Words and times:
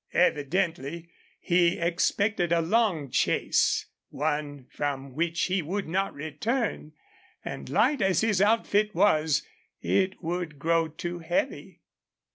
Evidently 0.15 1.09
he 1.39 1.77
expected 1.77 2.51
a 2.51 2.59
long 2.59 3.11
chase, 3.11 3.85
one 4.09 4.65
from 4.71 5.13
which 5.13 5.43
he 5.43 5.61
would 5.61 5.87
not 5.87 6.11
return, 6.15 6.93
and 7.45 7.69
light 7.69 8.01
as 8.01 8.21
his 8.21 8.41
outfit 8.41 8.95
was 8.95 9.43
it 9.79 10.19
would 10.23 10.57
grow 10.57 10.87
too 10.87 11.19
heavy. 11.19 11.81